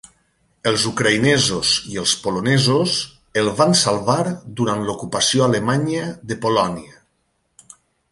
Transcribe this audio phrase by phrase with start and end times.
[0.69, 2.95] Els ucraïnesos i els polonesos
[3.41, 4.23] el van salvar
[4.61, 6.99] durant l'ocupació alemanya de Polònia.